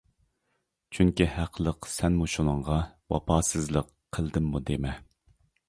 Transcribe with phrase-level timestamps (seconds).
[0.97, 2.79] چۈنكى ھەقلىق سەنمۇ شۇنىڭغا،
[3.15, 4.99] ۋاپاسىزلىق قىلدىممۇ دېمە.